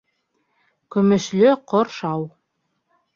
Көмөшлө 0.95 1.51
ҡоршау 1.73 2.25